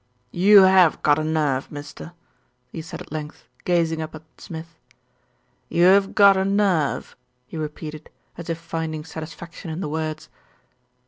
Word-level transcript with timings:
"You 0.31 0.65
'ave 0.65 0.97
got 1.03 1.19
a 1.19 1.23
nerve, 1.23 1.71
mister," 1.71 2.13
he 2.71 2.81
said 2.81 3.03
at 3.03 3.11
length, 3.11 3.47
gazing 3.65 4.01
up 4.01 4.15
at 4.15 4.23
Smith. 4.39 4.75
"You 5.69 5.89
'ave 5.89 6.07
got 6.13 6.35
a 6.37 6.43
nerve," 6.43 7.15
he 7.45 7.55
re 7.55 7.67
peated, 7.69 8.07
as 8.35 8.49
if 8.49 8.57
finding 8.57 9.05
satisfaction 9.05 9.69
in 9.69 9.79
the 9.79 9.87
words. 9.89 10.27